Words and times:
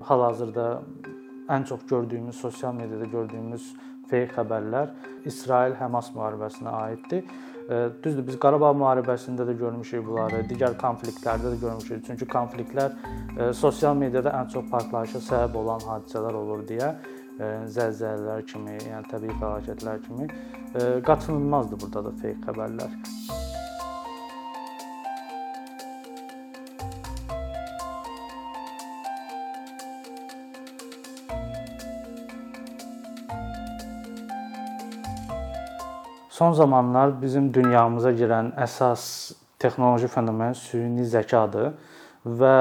Hal-hazırda 0.00 0.82
ən 1.48 1.64
çox 1.64 1.86
gördüyümüz 1.90 2.36
sosial 2.36 2.74
mediada 2.74 3.04
gördüyümüz 3.04 3.72
feyk 4.10 4.32
xəbərlər 4.34 4.94
İsrail-Həmas 5.28 6.10
müharibəsinə 6.14 6.70
aiddir. 6.84 7.24
Düzdür, 8.02 8.24
biz 8.26 8.38
Qarabağ 8.42 8.72
müharibəsində 8.74 9.44
də 9.46 9.54
görmüşük 9.58 10.06
bunları, 10.06 10.40
digər 10.50 10.74
konfliktlərdə 10.80 11.52
də 11.52 11.60
görmüşük. 11.60 12.02
Çünki 12.06 12.26
konfliktlər 12.32 12.96
sosial 13.54 13.94
mediada 13.94 14.32
ən 14.40 14.50
çox 14.50 14.66
partlayışa 14.72 15.22
səbəb 15.28 15.60
olan 15.62 15.84
hadisələr 15.86 16.40
olur 16.40 16.64
deyə 16.70 16.94
zəlzələlər 17.76 18.42
kimi, 18.50 18.74
yəni 18.88 19.06
təbii 19.12 19.36
fəlakətlər 19.42 20.02
kimi 20.08 20.26
qaçınılmazdır 21.06 21.84
burada 21.84 22.08
da 22.08 22.16
feyk 22.24 22.42
xəbərlər. 22.48 22.98
Son 36.40 36.52
zamanlar 36.52 37.10
bizim 37.22 37.50
dünyamıza 37.52 38.14
girən 38.16 38.46
əsas 38.64 39.02
texnoloji 39.60 40.08
fenomen 40.08 40.54
süni 40.56 41.02
zəkadır 41.04 41.66
və 42.40 42.52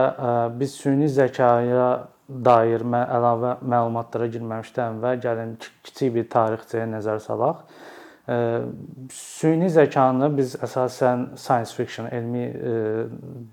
biz 0.60 0.74
süni 0.82 1.08
zəkaya 1.08 1.86
dair 2.48 2.84
əlavə 2.84 3.54
məlumatlara 3.64 4.28
girməmişdən 4.34 4.98
əvvəl 4.98 5.24
gəlin 5.24 5.56
kiçik 5.64 6.12
bir 6.18 6.28
tarixçəyə 6.36 6.90
nəzər 6.98 7.24
salaq. 7.24 7.64
Süni 9.16 9.72
zəkanı 9.72 10.28
biz 10.36 10.58
əsasən 10.60 11.30
science 11.40 11.72
fiction, 11.80 12.12
elmi 12.12 12.50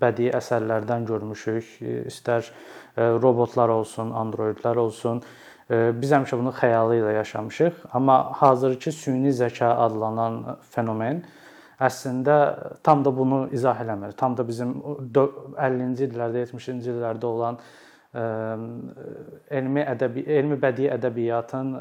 bədii 0.03 0.35
əsərlərdən 0.43 1.07
görmüşük. 1.07 1.71
İstər 2.11 2.51
robotlar 3.23 3.71
olsun, 3.79 4.11
androidlər 4.11 4.83
olsun. 4.89 5.23
Biz 5.69 6.13
həmişə 6.15 6.37
bunu 6.39 6.53
xəyalı 6.55 7.01
ilə 7.01 7.13
yaşamışıq, 7.17 7.81
amma 7.97 8.15
hazırki 8.39 8.91
süni 8.95 9.33
zəka 9.35 9.73
adlanan 9.83 10.37
fenomen 10.71 11.25
əslində 11.83 12.37
tam 12.83 13.03
da 13.05 13.11
bunu 13.17 13.41
izah 13.51 13.81
eləmir. 13.83 14.15
Tam 14.17 14.37
da 14.37 14.47
bizim 14.47 14.77
50-ci 15.11 16.07
illərdə, 16.07 16.45
70-ci 16.47 16.93
illərdə 16.93 17.27
olan 17.27 17.59
elmi 19.59 19.83
ədəbi 19.83 20.23
elmi 20.39 20.55
bədii 20.63 20.87
ədəbiyyatın 20.95 21.75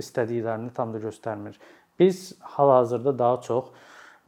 istədiklərini 0.00 0.72
tam 0.74 0.96
da 0.96 1.04
göstərmir. 1.04 1.60
Biz 2.00 2.32
hal-hazırda 2.56 3.12
daha 3.18 3.40
çox 3.44 3.70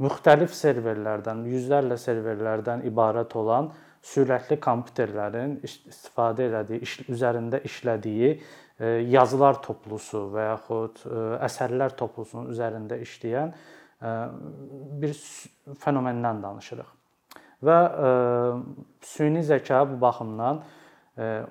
müxtəlif 0.00 0.52
serverlərdən, 0.56 1.46
yüzlərlə 1.48 1.96
serverlərdən 2.00 2.84
ibarət 2.88 3.36
olan 3.40 3.72
sürətli 4.04 4.56
kompüterlərin 4.60 5.58
istifadə 5.64 6.46
elədiyi, 6.48 6.84
iş 6.84 6.94
üzərində 7.08 7.60
işlədiyi 7.64 8.36
yazılar 8.80 9.60
toplusu 9.62 10.24
və 10.32 10.46
yaxud 10.46 11.02
əsərlər 11.44 11.96
toplusunun 11.98 12.48
üzərində 12.54 12.96
işləyən 13.04 13.52
bir 15.02 15.14
fenomendən 15.82 16.40
danışırıq. 16.44 16.96
Və 17.60 17.78
süni 19.04 19.42
zəka 19.44 19.82
bu 19.90 20.00
baxımdan 20.00 20.62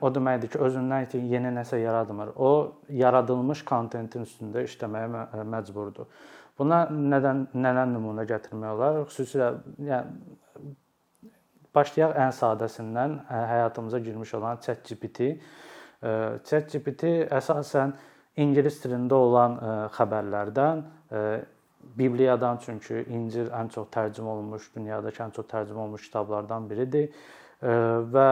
o 0.01 0.09
deməkdir 0.09 0.49
ki, 0.55 0.61
özündən 0.65 1.13
yeni 1.29 1.51
nəsə 1.53 1.77
yaratmır. 1.83 2.33
O 2.35 2.81
yaradılmış 2.89 3.61
kontentin 3.67 4.25
üstündə 4.25 4.63
işləməyə 4.65 5.45
məcburdur. 5.45 6.09
Buna 6.57 6.87
nədən 6.89 7.45
nədən 7.53 7.93
nümunə 7.93 8.25
gətirmək 8.27 8.73
olar? 8.73 9.03
Xüsusilə 9.11 9.51
yəni 9.85 10.73
başlayaq 11.75 12.17
ən 12.17 12.33
sadəsindən 12.35 13.19
həyatımıza 13.29 13.99
girmiş 13.99 14.33
olan 14.39 14.57
ChatGPT. 14.65 15.37
ChatGPT 16.01 17.09
əsasən 17.27 17.95
ingilis 18.39 18.79
dilində 18.83 19.17
olan 19.19 19.57
xəbərlərdən 19.97 20.83
Bibliyadan 21.99 22.59
çünki 22.63 23.05
İncil 23.07 23.49
ən 23.55 23.69
çox 23.71 23.87
tərcümə 23.91 24.33
olunmuş, 24.33 24.69
dünyadakı 24.75 25.23
ən 25.23 25.33
çox 25.35 25.47
tərcümə 25.51 25.85
olunmuş 25.85 26.07
kitablardan 26.07 26.67
biridir. 26.69 27.09
Və 27.59 28.27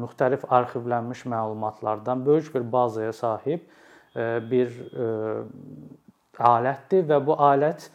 müxtəlif 0.00 0.44
arxivlənmiş 0.52 1.24
məlumatlardan 1.32 2.24
böyük 2.26 2.54
bir 2.54 2.66
bazaya 2.72 3.12
sahib 3.16 3.64
bir 4.50 4.72
alətdir 6.36 7.06
və 7.08 7.20
bu 7.24 7.36
alət 7.40 7.88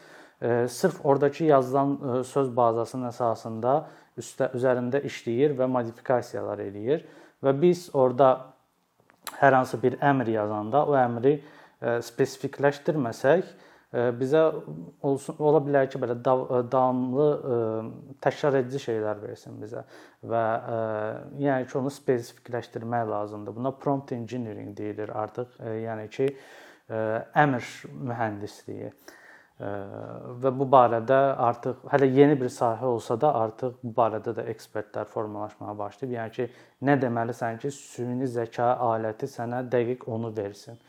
sırf 0.69 1.05
oradakı 1.05 1.43
yazılan 1.43 2.23
söz 2.25 2.49
bazasının 2.57 3.11
əsasında 3.11 3.75
üstə 4.17 4.49
üzərində 4.57 5.03
işləyir 5.05 5.53
və 5.57 5.69
modifikasiyalar 5.69 6.63
eləyir 6.65 7.05
və 7.45 7.53
biz 7.61 7.89
orada 7.93 8.31
hər 9.39 9.55
hansı 9.59 9.79
bir 9.81 9.97
əmr 10.03 10.29
yazanda 10.33 10.83
o 10.85 10.95
əmri 10.99 11.37
spesifikləşdirməsək 11.81 13.51
bizə 13.91 14.41
olsun 15.03 15.39
ola 15.43 15.59
bilər 15.63 15.89
ki, 15.91 15.99
belə 15.99 16.15
davamlı 16.23 17.25
təkrar 18.23 18.61
edici 18.61 18.79
şeylər 18.85 19.19
versin 19.19 19.57
bizə 19.59 19.83
və 20.23 20.43
yəni 21.43 21.67
ki, 21.67 21.77
onu 21.79 21.91
spesifikləşdirmək 21.91 23.07
lazımdır. 23.11 23.57
Buna 23.57 23.73
prompt 23.75 24.13
engineering 24.15 24.71
deyilir 24.77 25.11
artıq. 25.11 25.57
Yəni 25.83 26.07
ki, 26.13 26.29
əmr 27.43 27.67
mühəndisliyi 28.11 28.93
və 29.61 30.51
bu 30.57 30.65
barədə 30.73 31.17
artıq 31.47 31.83
hələ 31.91 32.07
yeni 32.09 32.37
bir 32.39 32.49
sahə 32.49 32.87
olsa 32.89 33.17
da 33.21 33.33
artıq 33.43 33.75
bu 33.83 33.91
barədə 33.97 34.33
də 34.37 34.45
ekspertlər 34.53 35.09
formalaşmağa 35.11 35.75
başlayıb. 35.77 36.15
Yəni 36.17 36.33
ki, 36.37 36.47
nə 36.87 36.95
deməlisən 37.01 37.59
ki, 37.61 37.69
süni 37.75 38.29
zəka 38.29 38.71
aləti 38.87 39.29
sənə 39.29 39.61
dəqiq 39.69 40.07
onu 40.09 40.31
versin. 40.37 40.79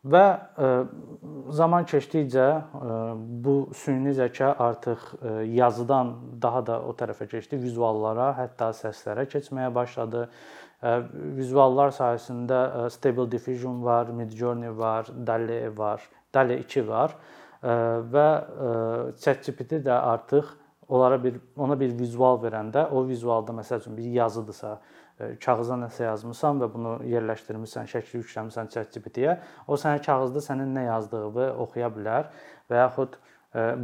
Və 0.00 0.22
e, 0.32 0.68
zaman 1.52 1.84
keçdikcə 1.84 2.46
e, 2.48 2.94
bu 3.44 3.56
süni 3.76 4.14
zəka 4.16 4.54
artıq 4.68 5.02
e, 5.20 5.34
yazıdan 5.58 6.14
daha 6.42 6.62
da 6.66 6.78
o 6.80 6.94
tərəfə 6.96 7.28
keçdi, 7.28 7.58
vizuallara, 7.60 8.30
hətta 8.38 8.70
səslərə 8.80 9.28
keçməyə 9.28 9.74
başladı. 9.74 10.28
Vizuallar 11.36 11.90
sahəsində 11.92 12.88
Stable 12.88 13.26
Diffusion 13.28 13.82
var, 13.84 14.08
Midjourney 14.16 14.72
var, 14.78 15.10
DALL-E 15.12 15.76
var, 15.76 16.06
DALL-E 16.32 16.62
2 16.62 16.86
var 16.88 17.18
və 17.62 18.26
ChatGPT 19.20 19.82
də 19.84 19.92
artıq 19.92 20.56
onlara 20.88 21.20
bir 21.22 21.36
ona 21.56 21.76
bir 21.80 21.92
vizual 21.98 22.40
verəndə 22.42 22.88
o 22.90 23.04
vizualda 23.06 23.52
məsəl 23.54 23.82
üçün 23.82 23.96
bir 23.96 24.08
yazıdırsa, 24.16 24.78
kağıza 25.44 25.76
nəsə 25.76 26.06
yazmısan 26.06 26.62
və 26.62 26.68
bunu 26.72 26.94
yerləşdirmisən, 27.06 27.90
şəkli 27.92 28.22
yükləmisən 28.22 28.70
ChatGPT-yə, 28.72 29.36
o 29.68 29.76
sənə 29.76 30.00
kağızda 30.02 30.40
sənin 30.42 30.72
nə 30.74 30.86
yazdığını 30.88 31.50
oxuya 31.60 31.90
bilər 31.92 32.30
və 32.70 32.80
yaxud 32.80 33.18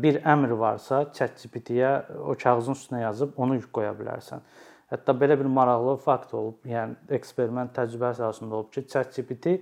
bir 0.03 0.23
əmr 0.25 0.57
varsa 0.59 1.05
ChatGPT-yə 1.13 1.93
o 2.25 2.35
kağızın 2.43 2.79
üstünə 2.79 3.03
yazıb 3.05 3.37
onu 3.37 3.61
yük 3.61 3.69
qoya 3.75 3.93
bilərsən. 3.99 4.43
Hətta 4.91 5.15
belə 5.19 5.35
bir 5.39 5.49
maraqlı 5.51 5.97
fakt 5.99 6.35
olub, 6.39 6.61
yəni 6.65 6.95
eksperiment 7.19 7.73
təcrübə 7.75 8.13
əsasında 8.15 8.55
olub 8.55 8.71
ki, 8.73 8.87
ChatGPT 8.87 9.59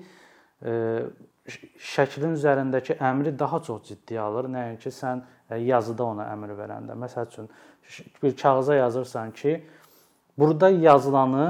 şəklin 1.45 2.39
üzərindəki 2.39 2.97
əmri 3.05 3.35
daha 3.39 3.61
çox 3.65 3.83
ciddiyə 3.91 4.23
alır, 4.25 4.49
nəinki 4.53 4.93
sən 4.95 5.21
yazıda 5.61 6.07
ona 6.15 6.29
əmr 6.33 6.55
verəndə. 6.57 6.97
Məsəl 6.97 7.29
üçün 7.29 7.51
bir 8.23 8.37
kağıza 8.37 8.75
yazırsan 8.75 9.31
ki, 9.37 9.59
burada 10.39 10.71
yazılanı 10.71 11.49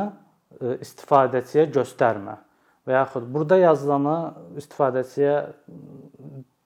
e, 0.60 0.74
istifadəçiyə 0.82 1.68
göstərmə 1.76 2.36
və 2.88 2.98
yaxud 2.98 3.28
burada 3.34 3.58
yazılanı 3.60 4.16
istifadəçiyə 4.62 5.36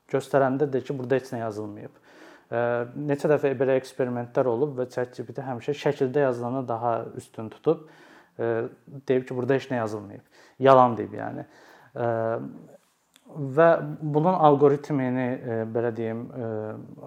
göstərəndə 0.09 0.71
de 0.73 0.81
ki, 0.81 0.97
burada 0.99 1.21
heç 1.21 1.29
nə 1.35 1.43
yazılmayıb. 1.45 2.01
E, 2.49 2.65
neçə 3.13 3.29
dəfə 3.29 3.53
belə 3.61 3.77
eksperimentlər 3.83 4.49
olub 4.49 4.73
və 4.81 4.89
ChatGPT 4.95 5.45
həmişə 5.45 5.77
şəkildə 5.85 6.25
yazılanı 6.31 6.65
daha 6.69 6.95
üstün 7.21 7.53
tutub 7.53 7.85
e, 8.41 8.65
deyib 9.05 9.29
ki, 9.29 9.37
burada 9.37 9.61
heç 9.61 9.69
nə 9.69 9.85
yazılmayıb. 9.85 10.43
Yalan 10.65 10.97
deyib 10.97 11.21
yəni. 11.21 11.45
Və 13.29 13.69
bunun 14.01 14.35
alqoritmini 14.35 15.29
belə 15.75 15.91
deyim, 15.97 16.23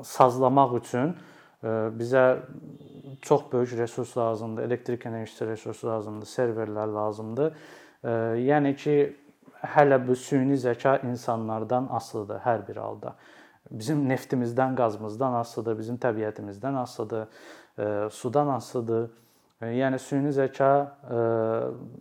sazlamaq 0.05 0.75
üçün 0.77 1.15
bizə 1.97 2.25
çox 3.21 3.47
böyük 3.51 3.73
resurs 3.77 4.17
lazımdır, 4.17 4.63
elektrik 4.63 5.05
enerjisi 5.05 5.47
resursu 5.47 5.87
lazımdır, 5.87 6.29
serverlər 6.29 6.93
lazımdır. 6.93 7.53
Yəni 8.41 8.75
ki, 8.77 8.95
hələ 9.75 9.97
bu 10.07 10.15
süni 10.15 10.57
zəka 10.57 10.99
insanlardan 11.09 11.87
asılıdır 11.91 12.39
hər 12.45 12.67
bir 12.67 12.77
halda. 12.81 13.15
Bizim 13.71 14.05
neftimizdən, 14.09 14.75
qazımızdan 14.75 15.33
asılıdır, 15.41 15.77
bizim 15.79 15.97
təbiətimizdən 16.01 16.77
asılıdır, 16.81 17.27
sudan 18.11 18.47
asılıdır. 18.47 19.09
Yəni 19.61 19.99
süni 20.01 20.31
zəka 20.33 20.69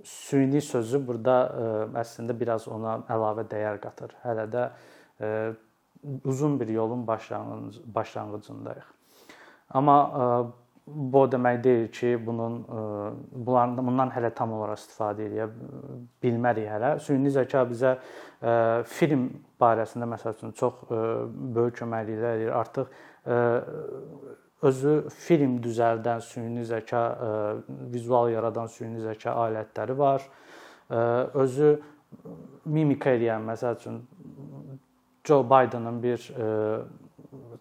süni 0.09 0.63
sözü 0.65 1.03
burada 1.07 1.35
əslində 2.01 2.33
biraz 2.41 2.65
ona 2.73 3.03
əlavə 3.13 3.45
dəyər 3.51 3.77
qatır. 3.83 4.15
Hələ 4.25 4.47
də 4.49 4.63
uzun 6.25 6.57
bir 6.61 6.69
yolun 6.73 7.07
başlanğıcındayıq. 7.07 8.89
Amma 9.77 9.97
bu 10.87 11.25
demək 11.31 11.63
deyil 11.65 11.89
ki, 11.93 12.27
bunun 12.27 12.65
bunların 13.31 13.77
bundan 13.87 14.11
hələ 14.11 14.33
tam 14.35 14.57
olaraq 14.57 14.81
istifadə 14.81 15.29
edə 15.29 15.47
bilmərik 16.25 16.67
hələ. 16.67 16.97
Süni 17.05 17.29
zəka 17.31 17.69
bizə 17.69 17.93
film 18.89 19.29
barəsində 19.61 20.09
məsəl 20.09 20.33
üçün 20.39 20.57
çox 20.57 20.75
böyük 20.89 21.77
köməkliklər 21.83 22.41
edir. 22.41 22.57
Artıq 22.57 22.87
özü 24.63 24.95
film 25.09 25.59
düzəldən 25.65 26.21
süni 26.21 26.65
zəka, 26.69 27.03
vizual 27.93 28.31
yaradan 28.33 28.67
süni 28.69 29.01
zəka 29.01 29.33
alətləri 29.47 29.97
var. 29.99 30.27
Özü 30.91 31.75
mimika 32.65 33.15
edən, 33.17 33.47
məsəl 33.49 33.79
üçün 33.79 34.01
Joe 35.25 35.45
Bidenın 35.47 36.03
bir 36.03 36.33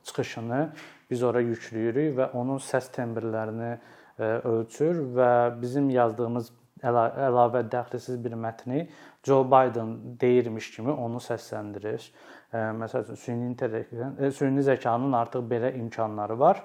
çıxışını 0.03 0.69
biz 1.09 1.23
ora 1.23 1.41
yükləyirik 1.41 2.15
və 2.17 2.29
onun 2.37 2.61
səs 2.61 2.89
tembrlərini 2.93 3.71
e, 3.73 4.23
ölçür 4.47 5.01
və 5.17 5.31
bizim 5.61 5.89
yazdığımız 5.93 6.51
əlavə 6.85 7.65
dəxlisiz 7.71 8.19
bir 8.23 8.37
mətni 8.39 8.85
Joe 9.25 9.43
Biden 9.51 9.95
deyirmiş 10.21 10.71
kimi 10.75 10.91
onu 10.91 11.19
səsləndirir. 11.23 12.05
E, 12.53 12.57
məsəl 12.81 13.07
üçün 13.07 13.21
süni 13.23 13.49
intellektin, 13.49 14.15
e, 14.19 14.31
süni 14.31 14.63
zəkanın 14.65 15.17
artıq 15.17 15.49
belə 15.49 15.73
imkanları 15.79 16.39
var. 16.39 16.63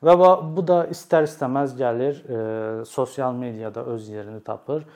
Və 0.00 0.14
bu 0.16 0.62
da 0.64 0.86
istər-istəməz 0.88 1.74
gəlir 1.76 2.20
sosial 2.88 3.34
mediada 3.36 3.84
öz 3.92 4.06
yerini 4.08 4.40
tapır 4.44 4.86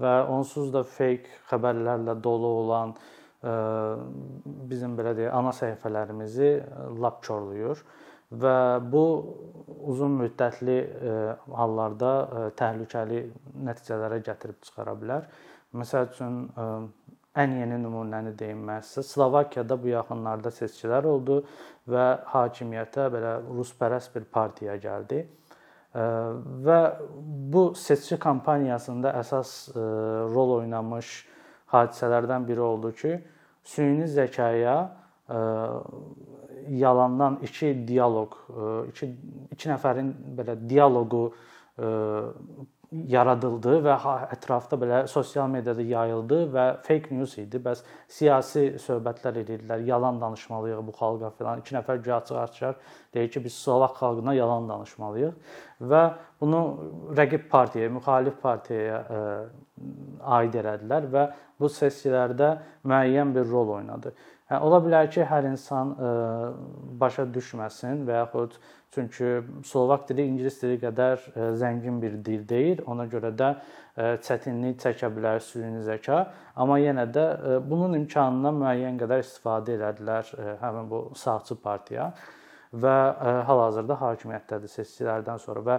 və 0.00 0.14
onsuz 0.32 0.70
da 0.72 0.80
fake 0.88 1.28
xəbərlərlə 1.50 2.14
dolu 2.24 2.52
olan 2.62 2.94
bizim 4.70 4.96
belə 4.96 5.12
deyək, 5.18 5.34
ana 5.36 5.52
səhifələrimizi 5.52 6.50
lap 6.96 7.20
korlayır 7.26 7.82
və 8.32 8.56
bu 8.88 9.04
uzun 9.92 10.16
müddətli 10.22 10.78
hallarda 11.52 12.14
təhlükəli 12.56 13.20
nəticələrə 13.68 14.22
gətirib 14.24 14.64
çıxara 14.64 14.96
bilər. 14.96 15.28
Məsəl 15.76 16.08
üçün 16.08 16.40
ən 17.34 17.54
yeni 17.58 17.78
nümunəni 17.82 18.32
deyim 18.38 18.62
mənsə, 18.68 19.02
Slovakiyada 19.02 19.76
bu 19.80 19.90
yaxınlarda 19.90 20.52
seçkilər 20.54 21.06
oldu 21.10 21.40
və 21.90 22.04
hakimiyyətə 22.30 23.08
belə 23.14 23.32
ruspərəst 23.48 24.14
bir 24.14 24.28
partiya 24.30 24.76
gəldi. 24.82 25.24
Və 25.94 26.78
bu 27.54 27.64
seçki 27.78 28.18
kampaniyasında 28.22 29.12
əsas 29.20 29.54
rol 30.34 30.58
oynamış 30.60 31.12
hadisələrdən 31.74 32.46
biri 32.48 32.62
oldu 32.62 32.92
ki, 32.94 33.16
süni 33.64 34.06
zəkaya 34.10 34.76
yalandan 36.68 37.38
iki 37.42 37.72
dialoq, 37.88 38.36
iki 38.90 39.10
iki 39.54 39.70
nəfərin 39.70 40.10
belə 40.38 40.56
dialoqu 40.68 41.24
yaradıldı 43.08 43.78
və 43.84 43.94
ətrafda 44.36 44.78
belə 44.78 44.98
sosial 45.10 45.48
mediada 45.50 45.82
yayıldı 45.82 46.40
və 46.54 46.64
fake 46.86 47.14
news 47.14 47.36
idi. 47.40 47.58
Bəs 47.62 47.82
siyasi 48.08 48.64
söhbətlər 48.82 49.40
edirdilər, 49.42 49.82
yalan 49.88 50.20
danışmalıyıq 50.20 50.82
bu 50.86 50.94
xalqa 50.98 51.30
filan. 51.38 51.62
İki 51.64 51.74
nəfər 51.78 52.02
güya 52.04 52.20
açıq-açıq 52.22 52.76
deyir 53.14 53.30
ki, 53.30 53.44
biz 53.44 53.54
Slovak 53.54 53.96
xalqına 53.98 54.34
yalan 54.34 54.68
danışmalıyıq 54.68 55.56
və 55.80 56.04
bunu 56.40 56.62
rəqib 57.18 57.48
partiyaya, 57.48 57.90
müxalif 57.90 58.38
partiyaya 58.42 59.00
aid 60.38 60.54
elədilər 60.62 61.10
və 61.10 61.26
bu 61.60 61.68
sessiyalarda 61.68 62.54
müəyyən 62.86 63.34
bir 63.34 63.50
rol 63.50 63.74
oynadı. 63.78 64.14
Hə, 64.50 64.58
ola 64.60 64.78
bilər 64.84 65.08
ki, 65.08 65.22
hər 65.24 65.46
insan 65.48 65.94
ə, 65.96 66.08
başa 67.00 67.24
düşməsin 67.32 68.02
və 68.04 68.18
yaxud 68.18 68.58
çünki 68.94 69.30
Slovak 69.66 70.08
dili 70.08 70.26
ingilis 70.28 70.60
dili 70.62 70.78
qədər 70.82 71.26
ə, 71.34 71.48
zəngin 71.60 71.98
bir 72.02 72.16
dil 72.24 72.46
deyil. 72.48 72.84
Ona 72.86 73.08
görə 73.10 73.32
də 73.34 73.50
ə, 73.54 74.14
çətinlik 74.24 74.78
çəkə 74.82 75.10
bilər 75.16 75.42
süni 75.44 75.82
zəka, 75.86 76.22
amma 76.56 76.78
yenə 76.82 77.08
də 77.12 77.26
ə, 77.34 77.58
bunun 77.66 77.98
imkanından 78.00 78.62
müəyyən 78.62 79.02
qədər 79.02 79.26
istifadə 79.26 79.76
elədilər 79.78 80.32
həmin 80.62 80.88
bu 80.90 81.04
sağçı 81.18 81.58
partiya. 81.62 82.12
Və 82.74 82.94
hal-hazırda 83.46 83.94
hakimiyyətdədir 84.00 84.72
seçkilərdən 84.72 85.38
sonra. 85.38 85.60
Və 85.62 85.76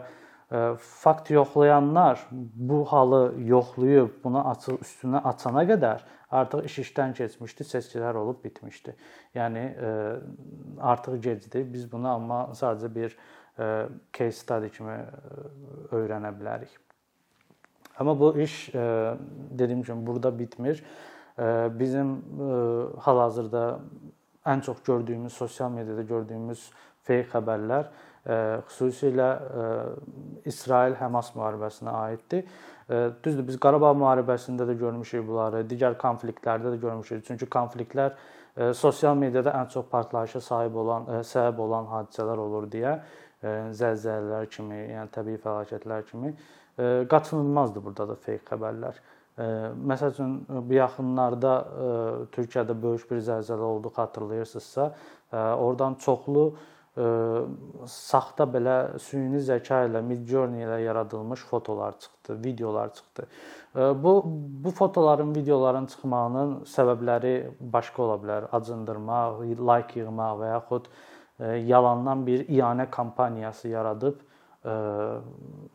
fakt 0.77 1.30
yoxlayanlar 1.30 2.27
bu 2.31 2.86
halı 2.86 3.33
yoxlayıb 3.38 4.19
bunu 4.24 4.44
açıq 4.50 4.77
üstünə 4.86 5.21
açana 5.24 5.63
qədər 5.65 6.03
artıq 6.31 6.65
iş 6.65 6.77
işdən 6.83 7.13
keçmişdi, 7.18 7.63
seçkilər 7.63 8.18
olub 8.19 8.44
bitmişdi. 8.44 8.95
Yəni 9.36 9.65
artıq 10.80 11.18
gecdir. 11.21 11.65
Biz 11.74 11.92
bunu 11.92 12.09
amma 12.09 12.39
sadəcə 12.53 12.89
bir 12.95 13.18
case 14.13 14.39
study 14.42 14.69
kimi 14.69 14.97
öyrənə 15.92 16.33
bilərik. 16.39 16.74
Amma 18.00 18.19
bu 18.19 18.38
iş 18.38 18.74
dediyim 18.74 19.83
kimi 19.83 20.07
burada 20.07 20.39
bitmir. 20.39 20.83
Bizim 21.80 22.18
hal-hazırda 23.00 23.80
ən 24.45 24.62
çox 24.62 24.83
gördüyümüz 24.83 25.33
sosial 25.33 25.71
mediada 25.71 26.01
gördüyümüz 26.01 26.69
feyk 27.03 27.31
xəbərlər 27.33 27.89
xüsusilə 28.25 29.30
İsrail-Həmas 30.50 31.33
müharibəsinə 31.36 31.92
aiddir. 32.06 32.48
Düzdür, 33.25 33.44
biz 33.48 33.60
Qarabağ 33.62 33.94
müharibəsində 33.98 34.66
də 34.69 34.75
görmüşük 34.77 35.24
bunları, 35.27 35.63
digər 35.69 35.98
konfliktlərdə 36.01 36.74
də 36.75 36.81
görmüşük. 36.81 37.24
Çünki 37.25 37.48
konfliktlər 37.50 38.13
sosial 38.77 39.18
mediada 39.18 39.54
ən 39.57 39.69
çox 39.74 39.88
partlayışa 39.92 40.42
sahib 40.42 40.75
olan, 40.81 41.07
səbəb 41.27 41.57
olan 41.66 41.89
hadisələr 41.92 42.42
olur 42.44 42.69
deyə 42.72 43.00
zəlzələlər 43.45 44.45
kimi, 44.50 44.78
yəni 44.94 45.12
təbii 45.13 45.42
fəlakətlər 45.44 46.06
kimi 46.10 46.36
qaçınılmazdır 47.12 47.83
burada 47.83 48.07
da 48.10 48.16
feyk 48.21 48.45
xəbərlər. 48.50 49.01
Məsəl 49.92 50.13
üçün 50.13 50.38
bu 50.48 50.78
yaxınlarda 50.78 51.54
Türkiyədə 52.31 52.78
böyük 52.81 53.10
bir 53.12 53.19
zəlzələ 53.25 53.66
oldu, 53.68 53.92
xatırlayırsınızsa, 53.98 54.88
oradan 55.33 55.98
çoxlu 56.00 56.45
saxta 56.95 58.45
belə 58.47 58.75
süni 59.03 59.42
zəka 59.44 59.81
ilə, 59.89 60.00
Midjourney 60.06 60.63
ilə 60.63 60.77
yaradılmış 60.86 61.42
fotolar 61.50 61.97
çıxdı, 62.00 62.38
videolar 62.44 62.94
çıxdı. 62.94 63.27
Bu 64.03 64.24
bu 64.63 64.71
fotoların, 64.71 65.36
videoların 65.36 65.86
çıxmağının 65.92 66.53
səbəbləri 66.71 67.33
başqa 67.59 68.03
ola 68.03 68.15
bilər. 68.21 68.47
Acındırmaq, 68.51 69.42
like 69.44 70.00
yığmaq 70.00 70.39
və 70.39 70.51
yaxud 70.53 70.88
yalandan 71.68 72.24
bir 72.27 72.47
iyanə 72.47 72.89
kampaniyası 72.89 73.68
yaradıb 73.68 74.21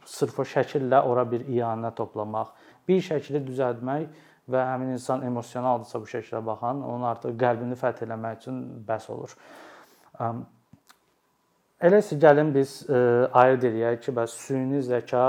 sırf 0.08 0.38
o 0.40 0.42
şəkillə 0.42 1.02
ora 1.04 1.26
bir 1.30 1.44
iyanə 1.44 1.92
toplamaq, 1.94 2.54
bir 2.88 3.02
şəkli 3.04 3.42
düzəltmək 3.44 4.06
və 4.50 4.62
həmin 4.72 4.96
insan 4.96 5.20
emosionaldırsa 5.22 6.00
bu 6.00 6.08
şəklə 6.08 6.40
baxan, 6.46 6.80
onun 6.82 7.04
artıq 7.12 7.36
qəlbini 7.38 7.76
fəth 7.78 8.00
eləmək 8.08 8.40
üçün 8.40 8.64
bəs 8.88 9.10
olur. 9.12 9.36
Elə 11.80 12.02
isə 12.02 12.18
gəlin 12.20 12.50
biz 12.52 12.74
e, 12.92 12.96
ayırd 13.40 13.62
eləyək 13.70 14.02
ki, 14.04 14.12
bəs 14.12 14.34
süni 14.42 14.82
zəka 14.84 15.22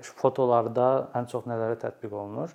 e, 0.00 0.12
fotolarda 0.16 0.86
ən 1.18 1.28
çox 1.28 1.44
nələrə 1.50 1.76
tətbiq 1.82 2.14
olunur? 2.16 2.54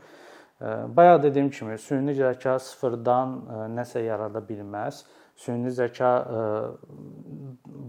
E, 0.58 0.72
bayaq 0.98 1.22
dediyim 1.28 1.52
kimi, 1.54 1.76
süni 1.78 2.16
zəka 2.18 2.56
sıfırdan 2.66 3.36
nəsə 3.76 4.02
yarada 4.08 4.42
bilməz. 4.48 5.04
Süni 5.40 5.70
zəka 5.72 6.10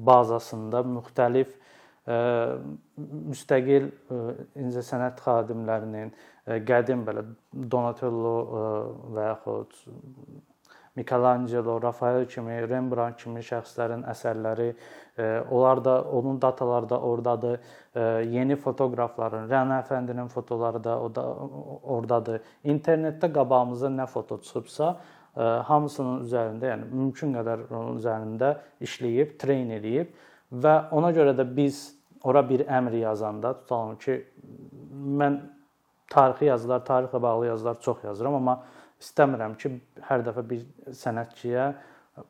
bazasında 0.07 0.85
müxtəlif 0.87 1.57
müstəqil 3.33 3.89
incəsənət 4.61 5.19
xadimlərinin 5.25 6.13
qədim 6.69 7.03
belə 7.09 7.25
Donatello 7.75 8.37
və 9.17 9.27
yaxud 9.33 9.75
Michelangelo, 10.97 11.83
Rafael 11.83 12.27
kimi, 12.27 12.57
Rembrandt 12.69 13.21
kimi 13.23 13.43
şəxslərin 13.47 14.03
əsərləri, 14.11 14.73
e, 15.17 15.29
onlar 15.51 15.85
da 15.85 15.95
onun 16.03 16.41
dataları 16.43 16.89
da 16.91 17.01
ordadır. 17.01 17.61
E, 17.95 18.01
yeni 18.33 18.57
fotoqrafların, 18.57 19.47
Rəna 19.51 19.79
əfəndinin 19.85 20.29
fotoları 20.29 20.83
da 20.85 20.97
ordadır. 20.99 22.43
İnternetdə 22.65 23.31
qabağımıza 23.33 23.93
nə 23.95 24.07
foto 24.11 24.41
çıxıbsa, 24.43 24.91
e, 25.37 25.47
hamısının 25.71 26.27
üzərində, 26.27 26.75
yəni 26.75 26.91
mümkün 26.91 27.39
qədər 27.39 27.65
onun 27.71 28.03
üzərində 28.03 28.57
işləyib, 28.83 29.39
treyn 29.39 29.71
eləyib 29.79 30.11
və 30.51 30.75
ona 30.91 31.15
görə 31.15 31.37
də 31.39 31.47
biz 31.57 31.85
ora 32.25 32.43
bir 32.49 32.67
əmr 32.67 32.99
yazanda 33.05 33.55
tutalım 33.63 33.97
ki, 34.03 34.19
mən 35.23 35.39
tarixi 36.11 36.51
yazılar, 36.51 36.83
tarixlə 36.85 37.23
bağlı 37.23 37.47
yazılar 37.47 37.81
çox 37.81 38.05
yazıram, 38.05 38.35
amma 38.35 38.63
İstəmirəm 39.01 39.57
ki, 39.61 39.73
hər 40.09 40.25
dəfə 40.27 40.45
bir 40.51 40.93
sənətçiyə 40.97 41.71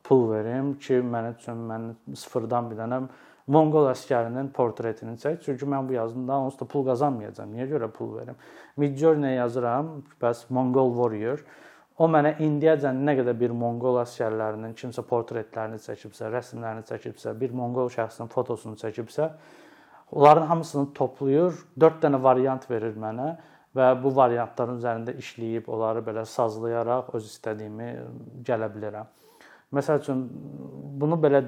pul 0.07 0.29
verim 0.31 0.75
ki, 0.79 1.01
mənim 1.03 1.35
üçün 1.39 1.65
mən 1.67 1.89
sıfırdan 2.15 2.71
bir 2.71 2.79
dənə 2.79 3.01
Monqol 3.51 3.89
əsgərinin 3.89 4.51
portretini 4.55 5.17
çək. 5.19 5.41
Çünki 5.43 5.67
mən 5.67 5.87
bu 5.89 5.97
yazımdan 5.97 6.45
onsuz 6.45 6.59
da 6.61 6.67
pul 6.71 6.85
qazanmayacağam. 6.87 7.49
Niyə 7.51 7.65
görə 7.73 7.89
pul 7.91 8.13
verim? 8.19 8.37
Midjourney 8.79 9.35
yazıram, 9.39 9.97
bəs 10.21 10.45
Mongol 10.49 10.93
warrior. 10.95 11.43
o 12.01 12.07
mənə 12.09 12.37
indiyəcən 12.41 13.01
nə 13.05 13.13
qədər 13.19 13.35
bir 13.37 13.51
Monqol 13.53 13.99
əsgərlərinin 14.01 14.71
kimsə 14.77 15.03
portretlərini 15.05 15.77
çəkibsə, 15.83 16.31
rəsmlərini 16.33 16.85
çəkibsə, 16.87 17.33
bir 17.37 17.51
Monqol 17.53 17.91
şəxsinin 17.93 18.29
fotosunu 18.31 18.79
çəkibsə, 18.79 19.27
onların 20.11 20.47
hamısını 20.49 20.93
toplayır, 20.97 21.59
4 21.79 21.99
dənə 22.05 22.21
variant 22.23 22.65
verir 22.69 22.97
mənə 22.97 23.27
və 23.77 23.87
bu 24.03 24.11
variantların 24.15 24.79
üzərində 24.81 25.15
işləyib 25.21 25.69
onları 25.71 26.03
belə 26.05 26.25
sazlayaraq 26.27 27.13
öz 27.15 27.27
istədiyimi 27.27 27.89
gələ 28.47 28.67
bilərəm. 28.73 29.11
Məsəl 29.71 30.01
üçün 30.01 30.25
bunu 30.99 31.15
belə 31.23 31.43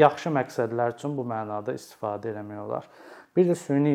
yaxşı 0.00 0.32
məqsədlər 0.32 0.94
üçün 0.96 1.16
bu 1.18 1.26
mənada 1.28 1.74
istifadə 1.76 2.32
etmək 2.32 2.62
olar. 2.62 2.86
Bir 3.36 3.50
də 3.50 3.56
süni 3.58 3.92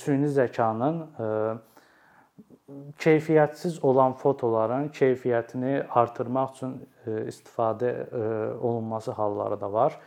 süni 0.00 0.30
zəkanın 0.32 1.02
e, 1.02 1.28
keyfiyyətsiz 3.04 3.78
olan 3.84 4.16
fotoların 4.18 4.88
keyfiyyətini 4.96 5.74
artırmaq 6.00 6.56
üçün 6.56 6.74
e, 6.80 7.18
istifadə 7.28 7.92
e, 7.92 8.24
olunması 8.56 9.12
halları 9.12 9.60
da 9.60 9.72
var. 9.72 10.00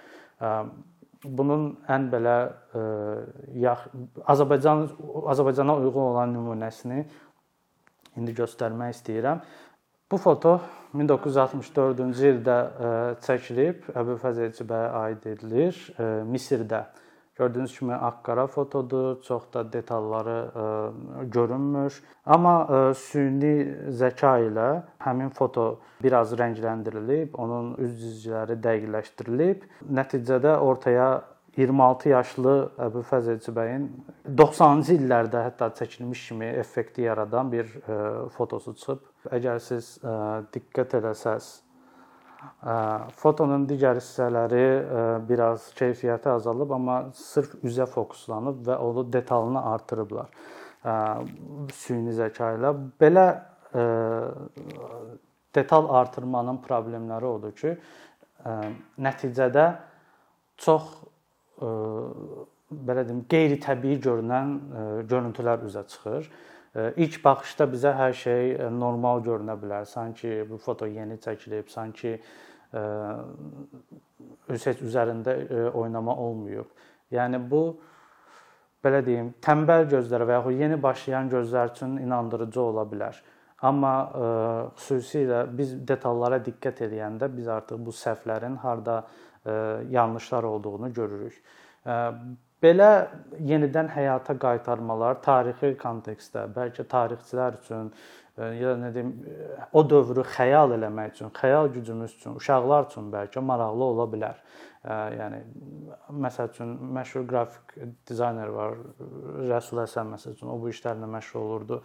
Bunun 1.26 1.70
ən 1.90 2.10
belə 2.12 2.36
yax 3.62 3.88
Azərbaycan 4.34 4.84
Azərbaycana 5.34 5.78
uyğun 5.82 6.12
olan 6.12 6.34
nümunəsini 6.36 7.06
indi 8.20 8.36
göstərmək 8.36 8.96
istəyirəm. 8.96 9.42
Bu 10.12 10.20
foto 10.22 10.60
1964-cü 10.96 12.28
ildə 12.30 12.56
e, 12.56 12.90
çəkilib, 13.26 13.88
Əbülfəz 13.98 14.38
Elçibəyə 14.46 14.92
aid 15.00 15.26
edilir, 15.32 15.80
e, 15.98 16.10
Misirdə. 16.30 16.84
Gördüyünüz 17.36 17.78
kimi 17.78 17.94
ağ-qara 17.94 18.48
fotodur, 18.48 19.22
çox 19.22 19.44
da 19.54 19.74
detalları 19.74 20.40
e, 20.56 21.26
görünmür. 21.26 22.02
Amma 22.26 22.56
süni 22.96 23.56
zəka 23.92 24.38
ilə 24.48 24.70
həmin 25.04 25.30
foto 25.36 25.80
biraz 26.04 26.32
rəngləndirilib, 26.40 27.36
onun 27.36 27.74
üz 27.84 27.96
cizgiləri 28.00 28.56
dəqiqləşdirilib. 28.64 29.68
Nəticədə 30.00 30.58
ortaya 30.64 31.10
26 31.58 32.10
yaşlı 32.10 32.54
Əbülfəz 32.84 33.30
Elçibəyin 33.32 33.86
90-cı 34.28 34.98
illərdə 34.98 35.44
hətta 35.46 35.70
çəkilmiş 35.78 36.28
kimi 36.28 36.50
effekti 36.60 37.06
yaradan 37.06 37.52
bir 37.52 37.70
e, 37.80 38.00
fotosu 38.36 38.74
çıxıb. 38.76 39.06
Əgər 39.38 39.62
siz 39.64 39.96
e, 40.04 40.16
diqqət 40.56 40.98
eləsəz, 41.00 41.48
e, 41.48 41.65
fotonun 43.22 43.66
digər 43.70 44.00
hissələri 44.00 44.66
biraz 45.30 45.70
keyfiyyəti 45.78 46.30
azalıb, 46.34 46.72
amma 46.76 46.98
sırf 47.14 47.56
üzə 47.66 47.86
fokuslanıb 47.90 48.64
və 48.68 48.78
onu 48.82 49.06
detalını 49.14 49.62
artırıblar. 49.74 50.30
Süni 51.74 52.14
zəka 52.14 52.54
ilə 52.58 52.74
belə 53.02 53.28
detal 55.56 55.90
artırmanın 56.02 56.60
problemləri 56.64 57.28
odur 57.30 57.54
ki, 57.58 57.76
nəticədə 59.02 59.66
çox 60.62 60.84
belə 61.60 63.06
deyim, 63.08 63.24
qeyri-təbii 63.32 63.98
görünən 64.04 64.58
görüntülər 65.10 65.66
üzə 65.68 65.86
çıxır. 65.88 66.30
İlk 66.76 67.22
baxışda 67.24 67.68
bizə 67.72 67.94
hər 67.96 68.14
şey 68.20 68.56
normal 68.76 69.24
görünə 69.24 69.56
bilər. 69.62 69.86
Sanki 69.88 70.44
bu 70.50 70.58
foto 70.60 70.88
yeni 70.88 71.16
çəkilib, 71.24 71.70
sanki 71.72 72.18
öz 74.52 74.66
heç 74.70 74.82
üzərində 74.84 75.38
oynama 75.72 76.16
olmayıb. 76.20 76.68
Yəni 77.16 77.40
bu 77.52 77.62
belə 78.84 79.00
deyim, 79.06 79.32
tənbəl 79.42 79.88
gözlərə 79.94 80.28
və 80.28 80.40
yaxud 80.40 80.60
yeni 80.60 80.82
başlayan 80.84 81.32
gözlər 81.32 81.72
üçün 81.72 81.96
inandırıcı 82.04 82.62
ola 82.62 82.84
bilər. 82.90 83.22
Amma 83.66 83.94
ə, 84.04 84.28
xüsusilə 84.76 85.46
biz 85.56 85.78
detallara 85.88 86.42
diqqət 86.44 86.84
edəndə 86.90 87.32
biz 87.32 87.48
artıq 87.48 87.80
bu 87.86 87.96
səhvlərin 87.96 88.60
harda 88.62 89.06
yanlışlar 89.90 90.44
olduğunu 90.44 90.94
görürük. 90.94 91.44
Belə 92.66 92.92
yenidən 93.46 93.92
həyata 93.94 94.34
qaytarmalar 94.42 95.20
tarixi 95.22 95.76
kontekstdə, 95.78 96.48
bəlkə 96.56 96.86
tarixçilər 96.90 97.60
üçün 97.60 97.92
ya 98.36 98.74
nə 98.80 98.90
deyim, 98.96 99.12
o 99.72 99.84
dövrü 99.86 100.24
xəyal 100.36 100.74
eləmək 100.76 101.14
üçün, 101.14 101.30
xəyal 101.36 101.70
gücümüz 101.76 102.16
üçün, 102.18 102.40
uşaqlar 102.42 102.90
üçün 102.90 103.12
bəlkə 103.14 103.44
maraqlı 103.52 103.86
ola 103.94 104.08
bilər. 104.12 104.42
Yəni 104.86 105.40
məsəl 106.22 106.52
üçün 106.52 106.74
məşhur 106.94 107.24
qrafik 107.26 107.72
dizayner 108.06 108.52
var, 108.54 108.76
Rəsul 109.50 109.82
Həsən 109.82 110.12
məsəl 110.14 110.36
üçün 110.36 110.52
o 110.54 110.60
bu 110.62 110.70
işlərlə 110.70 111.10
məşğul 111.10 111.42
olurdu. 111.42 111.80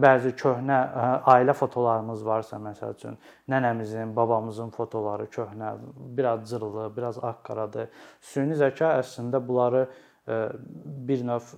Bəzi 0.00 0.32
köhnə 0.40 0.78
ailə 1.28 1.52
fotolarımız 1.58 2.24
varsa 2.24 2.56
məsəl 2.62 2.94
üçün 2.96 3.18
nənəmizin, 3.52 4.14
babamızın 4.16 4.72
fotoları 4.72 5.28
köhnə, 5.34 5.74
biraz 6.16 6.48
cırılı, 6.50 6.88
biraz 6.96 7.18
ağ-qaradır. 7.20 7.90
Süni 8.32 8.56
zəka 8.56 8.94
əslində 9.02 9.42
bunları 9.48 9.84
bir 10.26 11.20
növ 11.26 11.52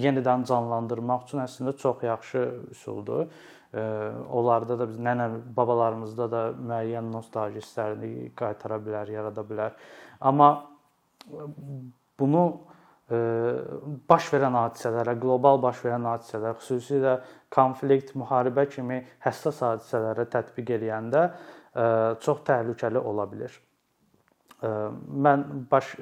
yenidən 0.00 0.46
canlandırmaq 0.48 1.26
üçün 1.26 1.42
əslində 1.42 1.74
çox 1.82 2.06
yaxşı 2.06 2.44
üsuldur 2.70 3.26
onlarda 3.72 4.76
da 4.78 4.88
biz 4.88 4.98
nənə 5.00 5.28
babalarımızda 5.56 6.26
da 6.30 6.42
müəyyən 6.56 7.08
nostalji 7.12 7.62
hisslərini 7.62 8.28
qaytara 8.36 8.76
bilər, 8.84 9.08
yarada 9.14 9.44
bilər. 9.48 9.78
Amma 10.20 10.50
bunu 12.20 12.44
baş 14.08 14.28
verən 14.32 14.54
hadisələrə, 14.56 15.16
qlobal 15.20 15.60
baş 15.62 15.82
verən 15.84 16.06
hadisələrə, 16.08 16.54
xüsusilə 16.60 17.16
konflikt, 17.52 18.14
müharibə 18.16 18.66
kimi 18.70 19.02
həssas 19.24 19.60
hadisələrə 19.64 20.28
tətbiq 20.32 20.76
edəndə 20.78 21.26
çox 22.24 22.44
təhlükəli 22.48 23.00
ola 23.00 23.26
bilər. 23.28 23.56
Mən 24.62 25.66
baş, 25.70 25.96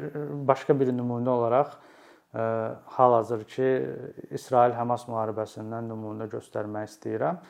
başqa 0.47 0.77
bir 0.79 0.93
nümunə 0.93 1.33
olaraq 1.33 1.79
hal-hazırki 2.33 3.69
İsrail-Həmas 4.39 5.07
müharibəsindən 5.11 5.89
nümunə 5.91 6.29
göstərmək 6.31 6.91
istəyirəm. 6.93 7.41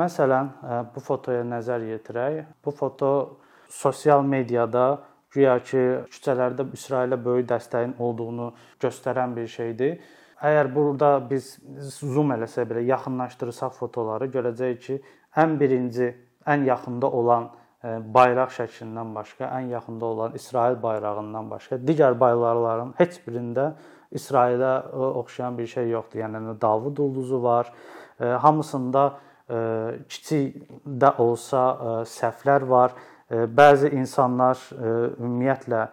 Məsələn, 0.00 0.48
bu 0.94 1.00
fotoya 1.04 1.44
nəzər 1.46 1.84
yetirək. 1.90 2.44
Bu 2.64 2.72
foto 2.74 3.10
sosial 3.68 4.24
mediada 4.24 5.02
güya 5.34 5.58
ki, 5.62 5.82
küçələrdə 6.10 6.66
İsrailə 6.74 7.18
böyük 7.24 7.50
dəstəyin 7.50 7.96
olduğunu 7.98 8.52
göstərən 8.82 9.34
bir 9.36 9.46
şeydir. 9.50 9.98
Əgər 10.44 10.70
burada 10.74 11.10
biz 11.30 11.54
zoom 12.00 12.32
eləsək 12.34 12.68
belə 12.70 12.84
yaxınlaşdırsaq 12.88 13.76
fotoları 13.76 14.28
görəcəyik 14.32 14.80
ki, 14.86 14.96
ən 15.36 15.58
birinci, 15.60 16.10
ən 16.46 16.64
yaxında 16.68 17.10
olan 17.10 17.50
bayraq 17.84 18.52
şəklindən 18.56 19.12
başqa, 19.14 19.50
ən 19.58 19.68
yaxında 19.74 20.04
olan 20.06 20.34
İsrail 20.34 20.78
bayrağından 20.82 21.50
başqa 21.50 21.76
digər 21.76 22.16
bayraqların 22.20 22.94
heç 22.98 23.18
birində 23.26 23.74
İsrailə 24.12 24.92
oxşayan 24.92 25.58
bir 25.58 25.66
şey 25.66 25.90
yoxdur. 25.90 26.18
Yəni 26.18 26.60
Davud 26.60 26.98
ulduzu 26.98 27.42
var. 27.42 27.72
Hamısında 28.18 29.04
kiçik 30.08 30.62
də 30.86 31.16
olsa 31.18 31.62
səhvlər 32.08 32.68
var. 32.68 32.92
Bəzi 33.30 33.90
insanlar 33.96 34.58
ümumiyyətlə 34.78 35.86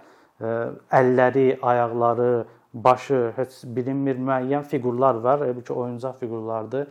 əlləri, 0.91 1.59
ayaqları, 1.61 2.45
başı 2.73 3.33
heç 3.35 3.61
bilinmir 3.65 4.15
müəyyən 4.15 4.63
fiqurlar 4.63 5.15
var. 5.15 5.39
Halbuki 5.39 5.73
oyuncaq 5.73 6.19
fiqurlardır. 6.19 6.87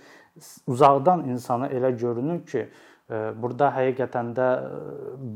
Uzaqdan 0.67 1.25
insana 1.29 1.69
elə 1.69 1.91
görünür 2.01 2.45
ki, 2.47 2.69
burada 3.43 3.73
həqiqətən 3.75 4.35
də 4.37 4.49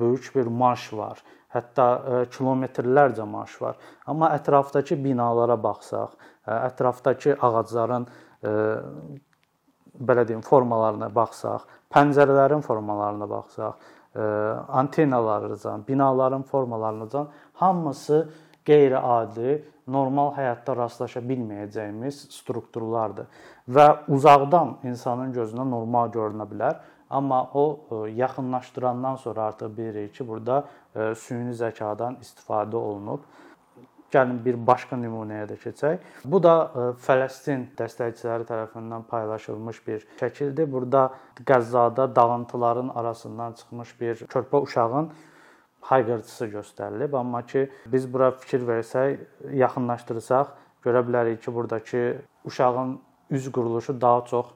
böyük 0.00 0.31
bir 0.35 0.47
marş 0.47 0.93
var. 0.93 1.23
Hətta 1.54 1.87
kilometrlərcə 2.34 3.26
marş 3.30 3.61
var. 3.62 3.76
Amma 4.11 4.32
ətrafdakı 4.34 4.99
binalara 5.04 5.56
baxsaq, 5.62 6.16
ətrafdakı 6.50 7.37
ağacların 7.40 8.08
belə 9.94 10.25
deyim 10.28 10.42
formalarına 10.42 11.08
baxsaq, 11.14 11.68
pəncərələrin 11.94 12.64
formalarına 12.66 13.28
baxsaq, 13.30 13.76
antenalarıcan, 14.68 15.84
binaların 15.88 16.42
formalarınacan 16.42 17.28
hamısı 17.54 18.28
qeyri-adi, 18.66 19.62
normal 19.87 20.32
həyatda 20.38 20.76
rastlaşa 20.76 21.20
bilməyəcəyimiz 21.20 22.25
strukturlardır 22.32 23.26
və 23.68 23.87
uzaqdan 24.08 24.78
insanın 24.88 25.34
gözünə 25.37 25.66
normal 25.68 26.12
görünə 26.14 26.46
bilər. 26.49 26.78
Amma 27.14 27.50
o 27.54 27.80
e, 27.90 28.11
yaxınlaşdırandan 28.11 29.16
sonra 29.16 29.42
artıq 29.42 29.76
bilirik 29.76 30.14
ki, 30.14 30.28
burada 30.28 30.64
e, 30.94 31.14
süni 31.14 31.52
zəkadan 31.54 32.16
istifadə 32.25 32.75
olunub. 32.75 33.21
Gəlin 34.11 34.40
bir 34.44 34.59
başqa 34.66 34.99
nümunəyə 34.99 35.44
də 35.52 35.59
keçək. 35.62 36.09
Bu 36.25 36.40
da 36.42 36.54
e, 36.64 36.87
Fələstin 37.06 37.68
dəstəkçiləri 37.78 38.49
tərəfindən 38.50 39.06
paylaşılmış 39.12 39.78
bir 39.87 40.09
şəkildir. 40.18 40.66
Burada 40.73 41.04
Qəzzada 41.47 42.09
dağıntıların 42.16 42.90
arasından 42.99 43.52
çıxmış 43.62 43.94
bir 44.00 44.26
körpə 44.35 44.62
uşağın 44.66 45.12
hayqırtısı 45.85 46.50
göstərilib, 46.59 47.16
amma 47.16 47.47
ki 47.47 47.68
biz 47.87 48.12
bura 48.12 48.30
fikir 48.30 48.66
versək, 48.66 49.18
yaxınlaşdırsaq 49.62 50.54
görə 50.83 51.06
bilərik 51.06 51.42
ki, 51.47 51.54
burdakı 51.54 52.04
uşağın 52.44 53.00
üz 53.30 53.52
quruluşu 53.52 54.00
daha 54.00 54.25
çox 54.25 54.47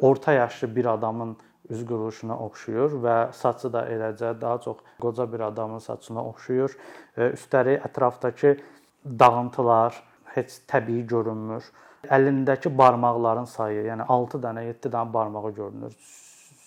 orta 0.00 0.32
yaşlı 0.32 0.76
bir 0.76 0.84
adamın 0.84 1.36
üz 1.70 1.84
quruluşuna 1.86 2.36
oxşuyur 2.46 2.96
və 3.04 3.16
saçı 3.36 3.70
da 3.72 3.84
eləcə 3.92 4.34
daha 4.40 4.58
çox 4.64 4.80
qoca 5.00 5.26
bir 5.32 5.40
adamın 5.48 5.78
saçına 5.78 6.24
oxşuyur. 6.32 6.76
Üstəlik 7.16 7.86
ətrafdakı 7.88 8.56
dağıntılar 9.04 10.02
heç 10.34 10.60
təbii 10.70 11.06
görünmür. 11.06 11.64
Əlindəki 12.08 12.72
barmaqların 12.78 13.44
sayı, 13.44 13.84
yəni 13.90 14.06
6 14.08 14.40
dənə, 14.44 14.64
7 14.70 14.88
dənə 14.88 15.12
barmağı 15.12 15.52
görünür. 15.56 15.96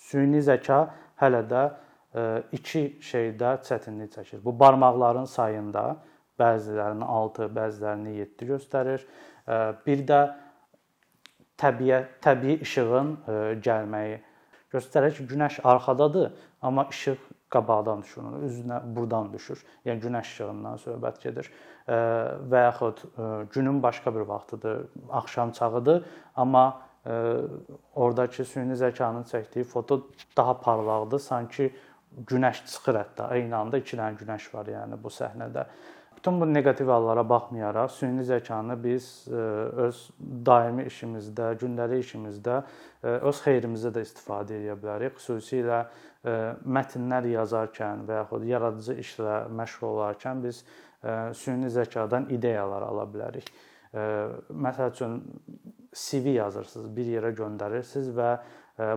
Süni 0.06 0.42
zəka 0.46 0.84
hələ 1.20 1.42
də 1.50 1.64
iki 2.54 2.84
şeydə 3.02 3.58
çətinlik 3.66 4.14
çəkir. 4.14 4.44
Bu 4.44 4.54
barmaqların 4.60 5.26
sayında 5.26 5.96
bəzilərini 6.38 7.04
6, 7.04 7.48
bəzilərini 7.56 8.16
7 8.20 8.50
göstərir. 8.52 9.06
Bir 9.86 10.06
də 10.06 10.20
təbiət, 11.60 12.14
təbii 12.24 12.60
işığın 12.64 13.10
e, 13.14 13.34
gəlməyi 13.62 14.18
göstərir 14.74 15.14
ki, 15.16 15.28
günəş 15.30 15.60
arxadadır, 15.64 16.32
amma 16.62 16.88
işıq 16.90 17.22
qabaqdan 17.54 18.02
düşür, 18.02 18.26
üzünə 18.48 18.80
burdan 18.96 19.32
düşür. 19.32 19.62
Yəni 19.86 20.02
günəş 20.02 20.32
işığından 20.32 20.80
söhbət 20.82 21.20
gedir. 21.22 21.50
Və 21.86 22.64
yaxud 22.64 23.04
günün 23.54 23.82
başqa 23.82 24.14
bir 24.14 24.26
vaxtıdır, 24.30 24.86
axşam 25.10 25.52
çağıdır, 25.52 26.04
amma 26.36 26.64
ordakı 27.94 28.44
süni 28.48 28.76
zəkanın 28.80 29.28
çəkdiyi 29.30 29.64
foto 29.64 30.00
daha 30.36 30.60
parlaqdır, 30.60 31.20
sanki 31.20 31.70
günəş 32.30 32.64
çıxır 32.66 33.00
hətta. 33.02 33.28
Eyni 33.36 33.54
anda 33.56 33.78
2 33.78 33.98
dənə 33.98 34.16
günəş 34.22 34.48
var 34.54 34.70
yəni 34.72 34.98
bu 35.02 35.12
səhnədə. 35.12 35.66
Bütün 36.24 36.40
bu 36.40 36.54
neqativ 36.54 36.88
hallara 36.88 37.28
baxmayaraq 37.28 37.90
süni 37.90 38.22
zəkanı 38.24 38.84
biz 38.84 39.28
e, 39.28 39.36
öz 39.84 39.98
daimi 40.46 40.86
işimizdə, 40.88 41.50
gündəlik 41.60 42.00
işimizdə 42.00 42.54
e, 43.02 43.08
öz 43.28 43.40
xeyrimizə 43.44 43.90
də 43.92 44.00
istifadə 44.06 44.56
edə 44.56 44.72
bilərik. 44.80 45.18
Xüsusilə 45.20 45.82
e, 46.24 46.36
mətnlər 46.64 47.28
yazarkən 47.28 48.06
və 48.08 48.22
yaxud 48.22 48.46
yaradıcı 48.48 48.96
işlə 49.02 49.34
məşğul 49.60 49.90
olarkən 49.90 50.40
biz 50.46 50.62
süni 51.36 51.68
zəkadan 51.68 52.30
ideyalar 52.32 52.86
ala 52.86 53.04
bilərik. 53.04 53.50
Məsəl 54.48 54.94
üçün 54.94 55.18
CV 55.92 56.38
yazırsınız, 56.38 56.86
bir 56.96 57.10
yerə 57.18 57.34
göndərirsiniz 57.36 58.08
və 58.16 58.30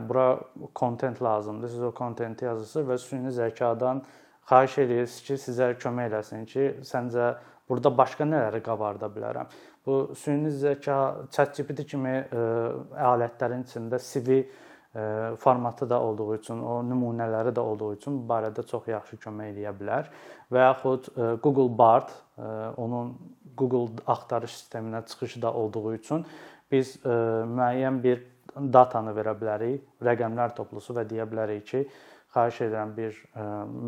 bura 0.08 0.30
kontent 0.76 1.20
lazımdır. 1.22 1.76
Siz 1.76 1.84
o 1.84 1.92
kontenti 1.92 2.48
yazırsınız 2.48 2.88
və 2.88 2.98
süni 3.04 3.36
zəkadan 3.36 4.02
xahiş 4.50 4.78
edirsiniz 4.86 5.24
ki, 5.28 5.38
sizə 5.44 5.72
kömək 5.80 6.12
eləsin 6.12 6.46
ki, 6.48 6.68
səncə 6.88 7.34
burada 7.68 7.92
başqa 7.98 8.28
nələri 8.28 8.62
qabarda 8.64 9.10
bilərəm. 9.12 9.50
Bu 9.86 9.98
süni 10.20 10.52
zəka, 10.52 11.28
ChatGPT 11.36 11.84
kimi 11.88 12.14
ə, 12.14 12.24
e, 12.24 13.04
alətlərin 13.10 13.66
içində 13.68 14.00
CV 14.04 14.40
ə, 14.40 14.46
e, 14.48 15.04
formatı 15.44 15.88
da 15.90 16.00
olduğu 16.04 16.30
üçün, 16.36 16.64
o 16.64 16.80
nümunələri 16.84 17.54
də 17.56 17.64
olduğu 17.64 17.94
üçün 17.96 18.22
bu 18.22 18.28
barədə 18.32 18.66
çox 18.68 18.88
yaxşı 18.92 19.20
kömək 19.28 19.54
eləyə 19.54 19.76
bilər. 19.80 20.12
Və 20.52 20.64
yaxud 20.64 21.12
ə, 21.12 21.14
e, 21.16 21.30
Google 21.44 21.70
Bard, 21.80 22.12
ə, 22.40 22.52
onun 22.84 23.16
Google 23.58 24.04
axtarış 24.08 24.56
sisteminə 24.62 25.06
çıxışı 25.08 25.42
da 25.42 25.54
olduğu 25.54 25.94
üçün 25.96 26.26
biz 26.72 26.98
ə, 27.04 27.20
müəyyən 27.52 28.04
bir 28.04 28.24
datanı 28.56 29.12
verə 29.16 29.36
bilərik, 29.40 29.88
rəqəmlər 30.04 30.56
toplusu 30.56 30.96
və 30.96 31.04
deyə 31.08 31.28
bilərik 31.30 31.68
ki, 31.68 31.88
xahiş 32.36 32.62
edirəm 32.68 32.94
bir 32.98 33.18
e, 33.36 33.44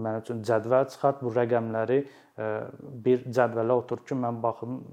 mənim 0.05 0.19
üçün 0.24 0.43
cədvəl 0.48 0.89
çıxart, 0.93 1.24
bu 1.24 1.31
rəqəmləri 1.36 2.00
e, 2.01 2.51
bir 3.05 3.25
cədvələ 3.39 3.79
otur 3.84 4.03
ki, 4.05 4.17
mən 4.19 4.43
baxım 4.43 4.84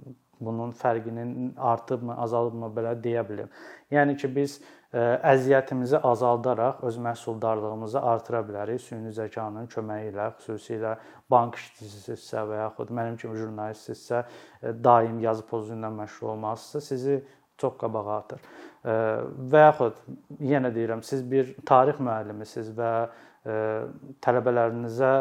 bunun 0.41 0.73
fərqinin 0.77 1.55
artıbmı, 1.57 2.17
azalıbmı 2.21 2.69
belə 2.77 2.97
deyə 3.05 3.23
bilim. 3.29 3.53
Yəni 3.95 4.17
ki, 4.21 4.29
biz 4.37 4.59
e, 4.93 5.01
əziyyətimizi 5.33 6.03
azaldaraq 6.11 6.83
öz 6.89 6.99
məhsuldarlığımızı 7.07 8.03
artıra 8.03 8.43
bilərik 8.49 8.83
süni 8.85 9.15
zəkanın 9.17 9.71
köməyi 9.73 10.11
ilə, 10.11 10.29
xüsusilə 10.43 10.97
bank 11.31 11.57
işçisisinizsə 11.63 12.45
və 12.51 12.61
yaxud 12.65 12.93
mənim 12.99 13.17
kimi 13.23 13.39
jurnalistsinizsə, 13.41 14.27
daim 14.85 15.23
yazı 15.25 15.47
pozu 15.49 15.75
ilə 15.79 15.93
məşğul 16.03 16.35
olmalısınızsa, 16.35 16.87
sizi 16.89 17.23
çox 17.59 17.79
qabağa 17.81 18.17
atır. 18.17 18.43
Və 18.85 19.63
yaxud 19.63 20.03
yenə 20.45 20.71
deyirəm, 20.75 21.03
siz 21.07 21.25
bir 21.31 21.55
tarix 21.67 21.99
müəllimisiniz 22.03 22.75
və 22.77 22.91
tələbələrinizə 23.47 25.13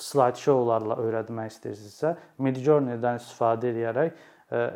slide 0.00 0.40
show-larla 0.40 0.96
öyrətmək 1.02 1.50
istəyirsinizsə, 1.52 2.14
Midjourney-dən 2.42 3.20
istifadə 3.20 3.70
edərək 3.74 4.14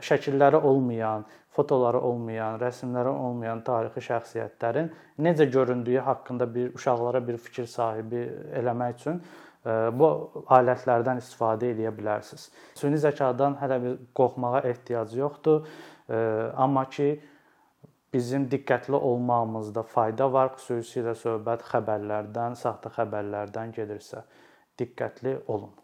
şəkilləri 0.04 0.60
olmayan, 0.68 1.24
fotoları 1.54 2.00
olmayan, 2.04 2.58
rəsmləri 2.60 3.10
olmayan 3.10 3.62
tarixi 3.66 4.04
şəxsiyyətlərin 4.08 4.92
necə 5.24 5.48
göründüyü 5.50 6.02
haqqında 6.06 6.46
bir 6.54 6.74
uşaqlara 6.76 7.22
bir 7.26 7.38
fikir 7.48 7.66
sahibi 7.66 8.26
eləmək 8.60 9.00
üçün 9.00 9.22
bu 9.98 10.08
alətlərdən 10.54 11.18
istifadə 11.22 11.72
edə 11.74 11.90
bilərsiniz. 11.94 12.48
Süni 12.78 13.00
zəkadan 13.00 13.58
hələ 13.62 13.80
bir 13.82 13.96
qorxmağa 14.16 14.62
ehtiyac 14.70 15.16
yoxdur, 15.18 15.66
amma 16.56 16.84
ki 16.88 17.10
bizim 18.12 18.50
diqqətli 18.50 18.94
olmağımızda 19.10 19.82
fayda 19.94 20.32
var, 20.32 20.54
xüsusilə 20.56 21.14
söhbət 21.22 21.66
xəbərlərdən, 21.72 22.56
saxta 22.62 22.92
xəbərlərdən 22.96 23.74
gedirsə, 23.80 24.24
diqqətli 24.78 25.38
olun. 25.46 25.74